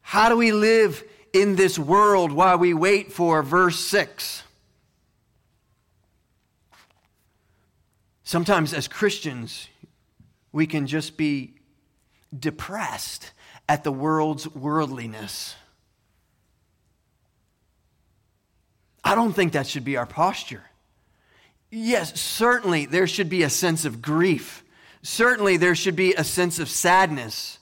[0.00, 4.42] How do we live in this world while we wait for verse 6?
[8.24, 9.68] Sometimes, as Christians,
[10.52, 11.54] we can just be
[12.36, 13.32] depressed
[13.68, 15.54] at the world's worldliness.
[19.04, 20.64] I don't think that should be our posture.
[21.70, 24.64] Yes, certainly there should be a sense of grief.
[25.02, 27.59] Certainly there should be a sense of sadness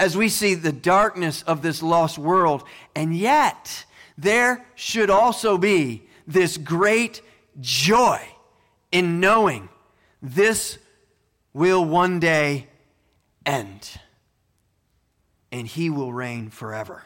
[0.00, 2.64] as we see the darkness of this lost world.
[2.96, 3.84] And yet,
[4.16, 7.20] there should also be this great
[7.60, 8.18] joy
[8.90, 9.68] in knowing
[10.22, 10.78] this
[11.52, 12.66] will one day
[13.44, 13.90] end
[15.52, 17.02] and he will reign forever.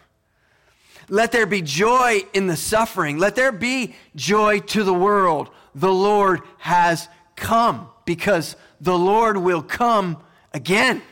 [1.08, 3.18] Let there be joy in the suffering.
[3.18, 5.50] Let there be joy to the world.
[5.74, 11.02] The Lord has come because the Lord will come again.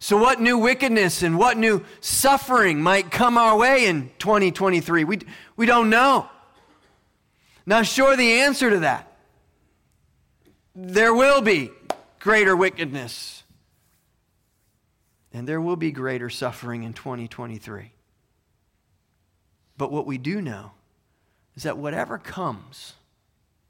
[0.00, 5.04] So, what new wickedness and what new suffering might come our way in 2023?
[5.04, 5.18] We,
[5.56, 6.28] we don't know.
[7.66, 9.08] Not sure, the answer to that
[10.80, 11.72] there will be
[12.20, 13.42] greater wickedness
[15.32, 17.92] and there will be greater suffering in 2023.
[19.76, 20.72] But what we do know
[21.56, 22.94] is that whatever comes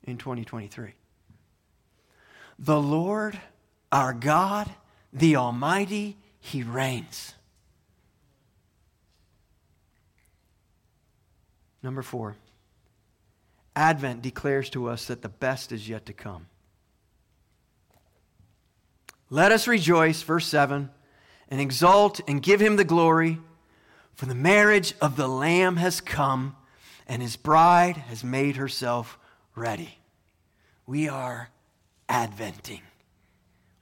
[0.05, 0.93] in 2023,
[2.59, 3.41] the Lord,
[3.91, 4.71] our God,
[5.13, 7.35] the Almighty, He reigns.
[11.83, 12.37] Number four,
[13.77, 16.47] Advent declares to us that the best is yet to come.
[19.31, 20.91] Let us rejoice, verse 7
[21.51, 23.39] and exalt and give him the glory,
[24.15, 26.57] for the marriage of the Lamb has come,
[27.07, 29.19] and his bride has made herself
[29.55, 29.99] ready.
[30.87, 31.51] We are
[32.09, 32.83] adventing.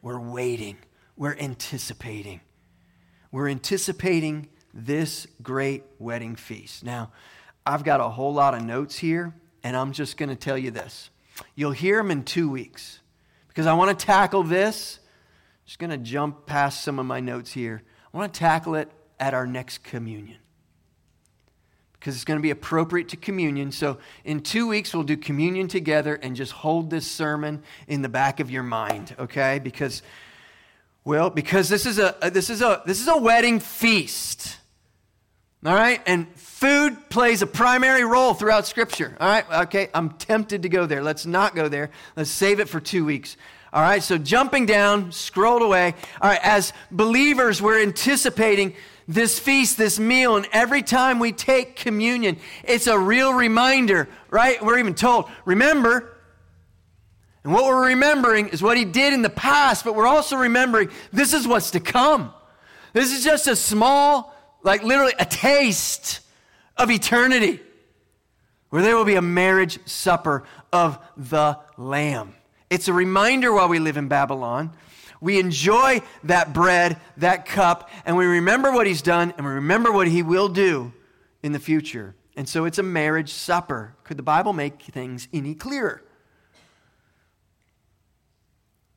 [0.03, 0.77] We're waiting.
[1.17, 2.41] We're anticipating.
[3.33, 6.85] We're anticipating this great wedding feast.
[6.85, 7.13] Now,
[7.65, 10.71] I've got a whole lot of notes here, and I'm just going to tell you
[10.71, 11.11] this.
[11.55, 13.01] You'll hear them in two weeks
[13.49, 15.01] because I want to tackle this
[15.67, 17.83] just going to jump past some of my notes here.
[18.15, 20.39] I want to tackle it at our next communion
[21.95, 23.73] because it's going to be appropriate to communion.
[23.73, 28.09] So, in two weeks, we'll do communion together and just hold this sermon in the
[28.09, 29.59] back of your mind, okay?
[29.59, 30.03] Because,
[31.07, 34.59] well, because this is a this is a this is a wedding feast,
[35.65, 36.03] all right?
[36.05, 39.45] And food plays a primary role throughout Scripture, all right?
[39.63, 41.05] Okay, I'm tempted to go there.
[41.05, 41.91] Let's not go there.
[42.17, 43.37] Let's save it for two weeks.
[43.73, 45.95] All right, so jumping down, scrolled away.
[46.21, 48.75] All right, as believers, we're anticipating
[49.07, 54.61] this feast, this meal, and every time we take communion, it's a real reminder, right?
[54.61, 56.16] We're even told, remember,
[57.47, 60.91] and what we're remembering is what he did in the past, but we're also remembering
[61.13, 62.35] this is what's to come.
[62.93, 66.23] This is just a small, like literally a taste
[66.77, 67.61] of eternity,
[68.71, 72.35] where there will be a marriage supper of the Lamb.
[72.69, 74.73] It's a reminder while we live in Babylon.
[75.21, 79.93] We enjoy that bread, that cup, and we remember what he's done and we remember
[79.93, 80.93] what he will do
[81.45, 82.17] in the future.
[82.37, 83.95] And so it's a marriage supper.
[84.03, 86.03] Could the Bible make things any clearer?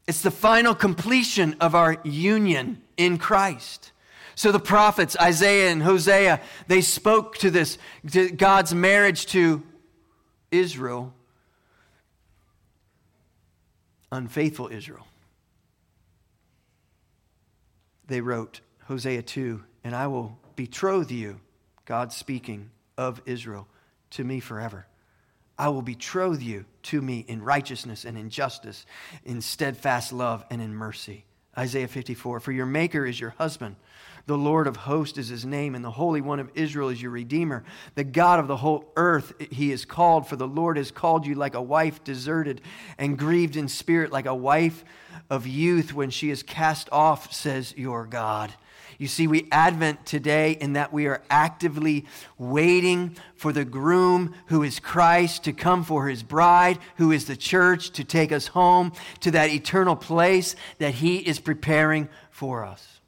[0.09, 3.91] It's the final completion of our union in Christ.
[4.33, 7.77] So the prophets, Isaiah and Hosea, they spoke to this,
[8.11, 9.61] to God's marriage to
[10.51, 11.13] Israel
[14.11, 15.05] unfaithful Israel.
[18.07, 21.39] They wrote, Hosea 2, and I will betroth you,
[21.85, 23.67] God speaking of Israel,
[24.11, 24.87] to me forever.
[25.59, 28.85] I will betroth you to me in righteousness and in justice,
[29.23, 31.25] in steadfast love and in mercy.
[31.55, 33.75] Isaiah 54 For your Maker is your husband
[34.29, 37.09] the Lord of hosts is his name, and the Holy One of Israel is your
[37.09, 37.63] Redeemer.
[37.95, 41.33] The God of the whole earth he is called, for the Lord has called you
[41.33, 42.61] like a wife deserted
[42.99, 44.85] and grieved in spirit, like a wife
[45.31, 48.53] of youth when she is cast off, says your God.
[48.99, 52.05] You see, we Advent today in that we are actively
[52.37, 57.37] waiting for the groom who is Christ to come for his bride, who is the
[57.37, 58.91] church, to take us home
[59.21, 62.99] to that eternal place that he is preparing for us.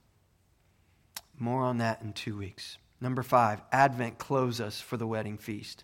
[1.37, 2.77] More on that in two weeks.
[3.01, 5.83] Number five, Advent clothes us for the wedding feast.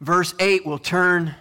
[0.00, 1.34] Verse 8 will turn,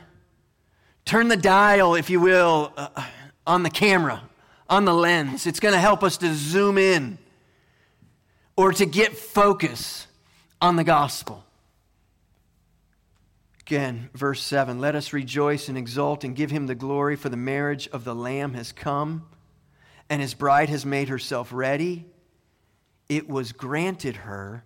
[1.05, 3.05] turn the dial, if you will, uh,
[3.45, 4.23] on the camera,
[4.69, 5.47] on the lens.
[5.47, 7.17] It's going to help us to zoom in
[8.55, 10.07] or to get focus
[10.61, 11.43] on the gospel.
[13.61, 17.37] Again, verse 7 Let us rejoice and exult and give him the glory, for the
[17.37, 19.27] marriage of the Lamb has come,
[20.09, 22.05] and his bride has made herself ready.
[23.07, 24.63] It was granted her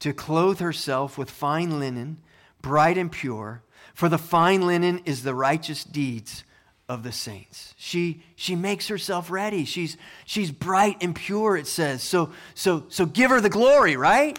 [0.00, 2.18] to clothe herself with fine linen,
[2.62, 3.62] bright and pure,
[3.94, 6.44] for the fine linen is the righteous deeds
[6.88, 7.74] of the saints.
[7.76, 9.64] She, she makes herself ready.
[9.64, 12.02] She's, she's bright and pure, it says.
[12.02, 14.38] So, so, so give her the glory, right?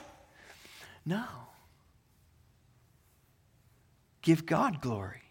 [1.06, 1.24] No.
[4.22, 5.22] Give God glory.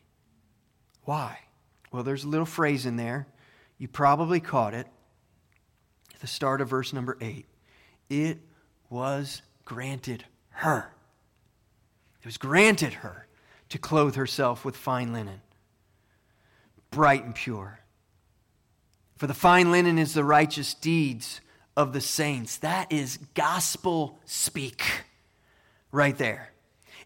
[1.03, 1.41] Why?
[1.91, 3.27] Well, there's a little phrase in there.
[3.79, 4.87] You probably caught it
[6.14, 7.47] at the start of verse number eight.
[8.09, 8.39] It
[8.91, 10.93] was granted her.
[12.23, 13.27] It was granted her
[13.71, 15.41] to clothe herself with fine linen
[16.91, 17.80] bright and pure.
[19.16, 21.41] For the fine linen is the righteous deeds
[21.76, 22.59] of the saints.
[22.59, 24.82] That is gospel speak
[25.91, 26.53] right there.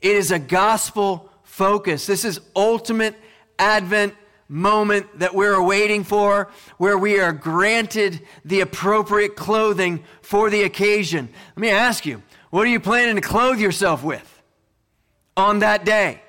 [0.01, 2.07] It is a gospel focus.
[2.07, 3.15] This is ultimate
[3.59, 4.15] Advent
[4.49, 11.29] moment that we're waiting for, where we are granted the appropriate clothing for the occasion.
[11.57, 14.43] Let me ask you, what are you planning to clothe yourself with
[15.37, 16.21] on that day?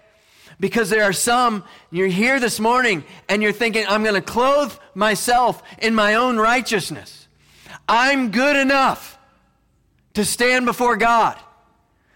[0.64, 4.74] Because there are some, you're here this morning and you're thinking, I'm going to clothe
[4.96, 7.28] myself in my own righteousness.
[7.86, 9.20] I'm good enough
[10.14, 11.38] to stand before God.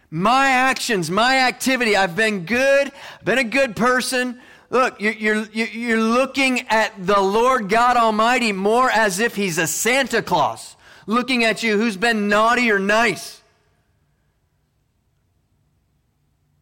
[0.10, 4.40] My actions, my activity, I've been good, been a good person.
[4.70, 9.68] Look, you're, you're, you're looking at the Lord God Almighty more as if He's a
[9.68, 13.42] Santa Claus, looking at you who's been naughty or nice.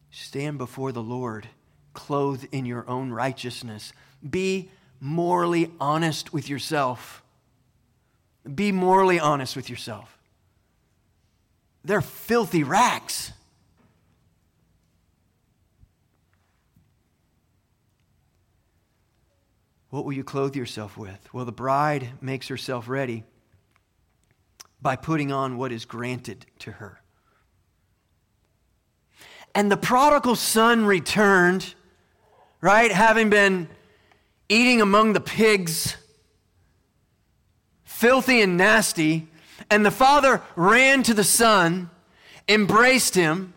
[0.09, 1.47] Stand before the Lord
[1.95, 3.93] clothed in your own righteousness.
[4.27, 4.69] Be
[4.99, 7.23] morally honest with yourself.
[8.53, 10.17] Be morally honest with yourself.
[11.83, 13.31] They're filthy rags.
[19.89, 21.33] What will you clothe yourself with?
[21.33, 23.23] Well, the bride makes herself ready
[24.81, 27.01] by putting on what is granted to her.
[29.55, 31.75] And the prodigal son returned
[32.65, 32.91] right?
[32.91, 33.67] Having been
[34.49, 35.95] eating among the pigs,
[37.83, 39.27] filthy and nasty.
[39.69, 41.91] And the father ran to the son,
[42.49, 43.53] embraced him,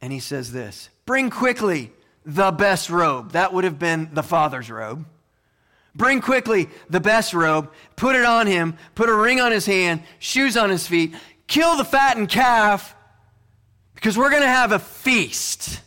[0.00, 1.92] and he says this Bring quickly
[2.24, 3.32] the best robe.
[3.32, 5.04] That would have been the father's robe.
[5.94, 10.04] Bring quickly the best robe, put it on him, put a ring on his hand,
[10.20, 11.14] shoes on his feet,
[11.48, 12.96] kill the fattened calf,
[13.94, 15.82] because we're going to have a feast.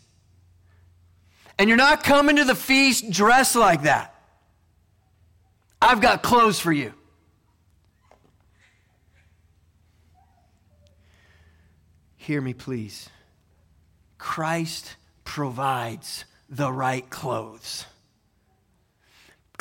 [1.62, 4.16] And you're not coming to the feast dressed like that.
[5.80, 6.91] I've got clothes for you.
[12.18, 13.09] Hear me, please.
[14.18, 17.86] Christ provides the right clothes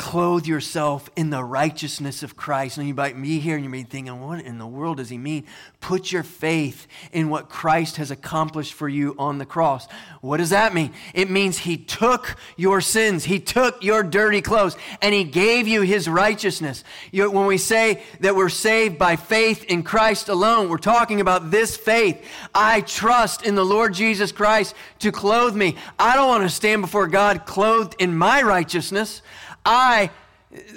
[0.00, 2.78] clothe yourself in the righteousness of Christ.
[2.78, 5.10] And you might be here and you may be thinking, what in the world does
[5.10, 5.44] he mean?
[5.82, 9.86] Put your faith in what Christ has accomplished for you on the cross.
[10.22, 10.94] What does that mean?
[11.12, 15.82] It means he took your sins, he took your dirty clothes, and he gave you
[15.82, 16.82] his righteousness.
[17.12, 21.50] You, when we say that we're saved by faith in Christ alone, we're talking about
[21.50, 22.26] this faith.
[22.54, 25.76] I trust in the Lord Jesus Christ to clothe me.
[25.98, 29.20] I don't want to stand before God clothed in my righteousness.
[29.64, 30.10] I,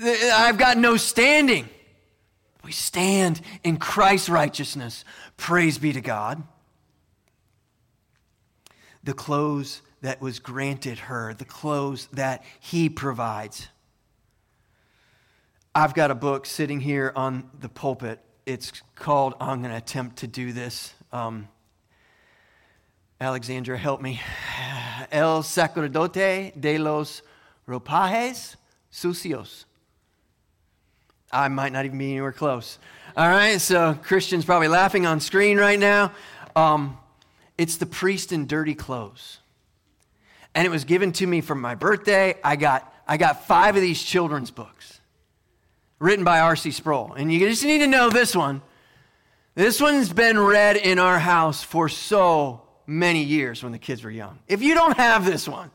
[0.04, 1.70] I've got no standing.
[2.64, 5.04] We stand in Christ's righteousness.
[5.38, 6.44] Praise be to God.
[9.04, 13.68] The clothes that was granted her, the clothes that he provides.
[15.76, 18.20] I've got a book sitting here on the pulpit.
[18.46, 20.94] It's called, I'm going to attempt to do this.
[21.12, 21.48] Um,
[23.20, 24.22] Alexandra, help me.
[25.12, 27.22] El sacerdote de los
[27.68, 28.58] ropajes
[28.94, 29.66] sucios.
[31.32, 32.78] I might not even be anywhere close.
[33.18, 36.12] All right, so Christian's probably laughing on screen right now.
[36.56, 36.98] Um,
[37.58, 39.40] it's the priest in dirty clothes.
[40.56, 42.36] And it was given to me for my birthday.
[42.44, 45.02] I got, I got five of these children's books
[46.00, 46.72] written by R.C.
[46.72, 47.14] Sproul.
[47.14, 48.62] And you just need to know this one.
[49.56, 54.12] This one's been read in our house for so many years when the kids were
[54.12, 54.40] young.
[54.48, 55.72] If you don't have this one,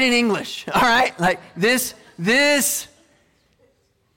[0.00, 1.18] in English, all right?
[1.18, 2.88] Like this, this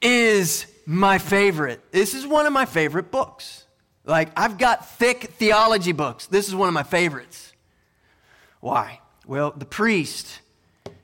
[0.01, 1.91] is my favorite.
[1.91, 3.65] This is one of my favorite books.
[4.05, 6.25] Like, I've got thick theology books.
[6.25, 7.53] This is one of my favorites.
[8.59, 9.01] Why?
[9.27, 10.39] Well, the priest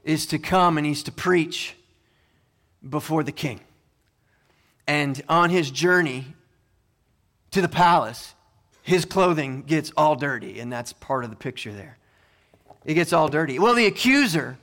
[0.03, 1.75] is to come and he's to preach
[2.87, 3.59] before the king.
[4.87, 6.33] And on his journey
[7.51, 8.33] to the palace,
[8.81, 11.97] his clothing gets all dirty, and that's part of the picture there.
[12.85, 13.59] It gets all dirty.
[13.59, 14.57] Well, the accuser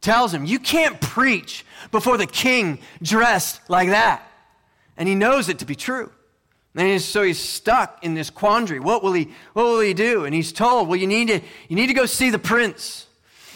[0.00, 4.22] tells him, You can't preach before the king dressed like that.
[4.96, 6.10] And he knows it to be true.
[6.74, 8.78] And so he's stuck in this quandary.
[8.78, 10.24] What will he, what will he do?
[10.24, 13.06] And he's told, well, you need, to, you need to go see the prince.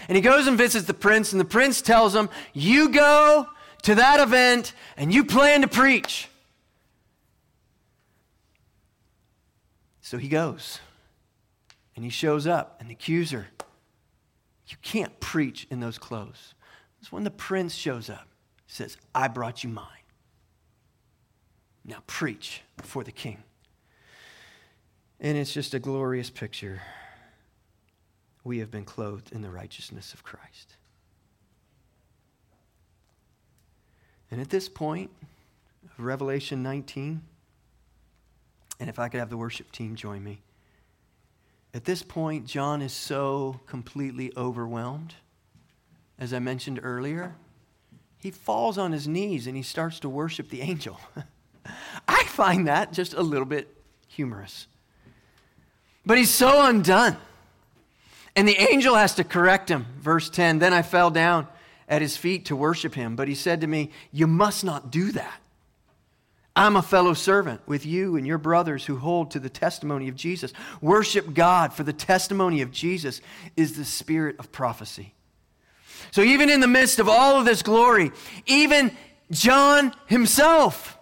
[0.08, 3.46] And he goes and visits the prince, and the prince tells him, You go
[3.82, 6.28] to that event and you plan to preach.
[10.00, 10.80] So he goes
[11.94, 13.46] and he shows up, and the accuser,
[14.72, 16.54] You can't preach in those clothes.
[16.98, 18.26] It's when the prince shows up,
[18.66, 19.86] says, I brought you mine.
[21.84, 23.42] Now preach before the king.
[25.20, 26.80] And it's just a glorious picture.
[28.44, 30.76] We have been clothed in the righteousness of Christ.
[34.30, 35.10] And at this point,
[35.98, 37.20] of Revelation 19,
[38.80, 40.40] and if I could have the worship team join me.
[41.74, 45.14] At this point, John is so completely overwhelmed.
[46.18, 47.34] As I mentioned earlier,
[48.18, 51.00] he falls on his knees and he starts to worship the angel.
[52.08, 53.74] I find that just a little bit
[54.06, 54.66] humorous.
[56.04, 57.16] But he's so undone.
[58.36, 59.86] And the angel has to correct him.
[59.98, 61.46] Verse 10 Then I fell down
[61.88, 65.12] at his feet to worship him, but he said to me, You must not do
[65.12, 65.41] that.
[66.54, 70.16] I'm a fellow servant with you and your brothers who hold to the testimony of
[70.16, 70.52] Jesus.
[70.82, 73.22] Worship God, for the testimony of Jesus
[73.56, 75.14] is the spirit of prophecy.
[76.10, 78.10] So, even in the midst of all of this glory,
[78.46, 78.94] even
[79.30, 80.98] John himself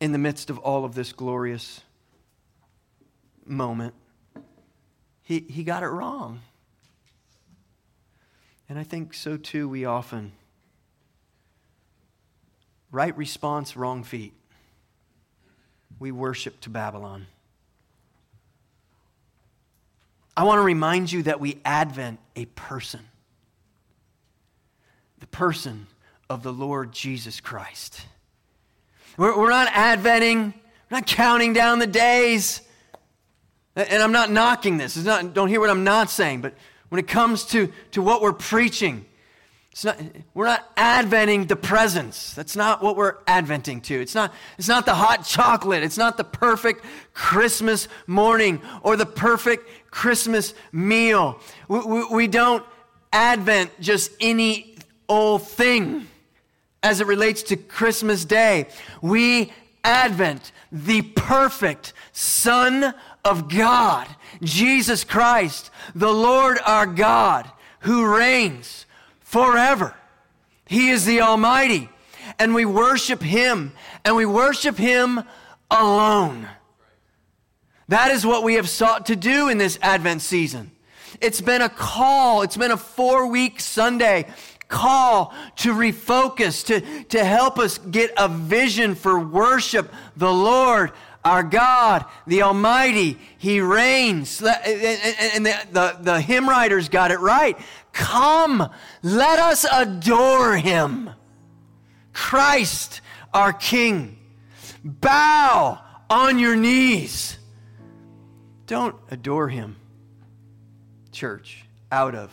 [0.00, 1.82] in the midst of all of this glorious
[3.46, 3.94] moment,
[5.22, 6.40] he, he got it wrong.
[8.68, 10.32] And I think so too, we often.
[12.92, 14.32] Right response, wrong feet.
[15.98, 17.26] We worship to Babylon.
[20.36, 23.00] I want to remind you that we advent a person
[25.20, 25.86] the person
[26.28, 28.00] of the Lord Jesus Christ.
[29.16, 30.54] We're, we're not adventing,
[30.90, 32.62] we're not counting down the days.
[33.76, 34.96] And I'm not knocking this.
[34.96, 36.54] Not, don't hear what I'm not saying, but
[36.88, 39.04] when it comes to, to what we're preaching,
[39.72, 40.00] it's not,
[40.34, 42.34] we're not adventing the presents.
[42.34, 44.00] That's not what we're adventing to.
[44.00, 45.84] It's not, it's not the hot chocolate.
[45.84, 51.38] It's not the perfect Christmas morning or the perfect Christmas meal.
[51.68, 52.64] We, we, we don't
[53.12, 54.76] advent just any
[55.08, 56.08] old thing
[56.82, 58.66] as it relates to Christmas Day.
[59.02, 59.52] We
[59.84, 62.92] advent the perfect Son
[63.24, 64.08] of God,
[64.42, 67.50] Jesus Christ, the Lord our God,
[67.80, 68.86] who reigns
[69.30, 69.94] forever.
[70.66, 71.88] He is the Almighty.
[72.38, 73.72] And we worship Him,
[74.04, 75.22] and we worship Him
[75.70, 76.48] alone.
[77.88, 80.70] That is what we have sought to do in this Advent season.
[81.20, 84.26] It's been a call, it's been a four week Sunday
[84.68, 90.92] call to refocus, to, to help us get a vision for worship the Lord,
[91.24, 93.18] our God, the Almighty.
[93.38, 94.40] He reigns.
[94.40, 97.58] And the, the, the hymn writers got it right.
[97.92, 98.70] Come,
[99.02, 101.10] let us adore him.
[102.12, 103.00] Christ,
[103.32, 104.18] our King.
[104.84, 107.38] Bow on your knees.
[108.66, 109.76] Don't adore him,
[111.12, 112.32] church, out of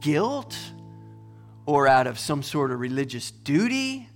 [0.00, 0.56] guilt
[1.66, 4.08] or out of some sort of religious duty.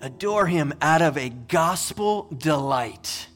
[0.00, 3.28] Adore him out of a gospel delight.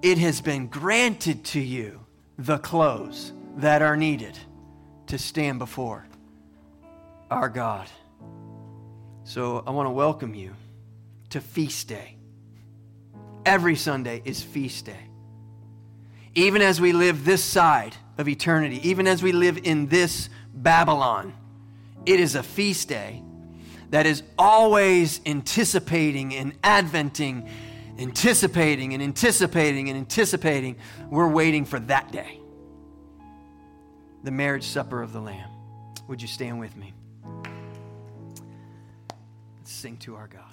[0.00, 2.00] It has been granted to you
[2.38, 4.38] the clothes that are needed
[5.06, 6.06] to stand before
[7.30, 7.88] our God.
[9.24, 10.54] So I want to welcome you
[11.30, 12.16] to Feast Day.
[13.44, 15.08] Every Sunday is Feast Day.
[16.34, 21.32] Even as we live this side of eternity, even as we live in this Babylon.
[22.04, 23.22] It is a feast day
[23.90, 27.48] that is always anticipating and adventing,
[27.98, 30.76] anticipating and anticipating and anticipating.
[31.10, 32.38] We're waiting for that day
[34.22, 35.50] the marriage supper of the Lamb.
[36.08, 36.92] Would you stand with me?
[39.58, 40.51] Let's sing to our God.